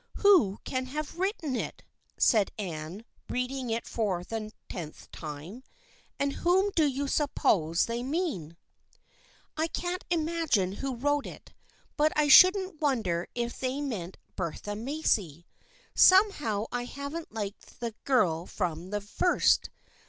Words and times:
"Who 0.25 0.57
can 0.63 0.87
have 0.87 1.19
written 1.19 1.55
it?" 1.55 1.83
said 2.17 2.49
Anne, 2.57 3.05
reading 3.29 3.69
it 3.69 3.85
for 3.85 4.19
at 4.21 4.31
least 4.31 4.55
the 4.67 4.73
tenth 4.73 5.11
time." 5.11 5.61
And 6.19 6.33
whom 6.41 6.71
do 6.75 6.87
you 6.87 7.07
suppose 7.07 7.85
they 7.85 8.01
mean?"" 8.01 8.57
I 9.57 9.67
can't 9.67 10.03
imagine 10.09 10.71
who 10.71 10.95
wrote 10.95 11.27
it, 11.27 11.53
but 11.97 12.11
I 12.15 12.29
shouldn't 12.29 12.81
wonder 12.81 13.27
if 13.35 13.59
they 13.59 13.79
meant 13.79 14.17
Bertha 14.35 14.75
Macy. 14.75 15.45
Somehow 15.93 16.65
1 16.71 16.87
haven't 16.87 17.31
liked 17.31 17.79
that 17.79 18.03
girl 18.03 18.47
from 18.47 18.89
the 18.89 19.01
first. 19.01 19.69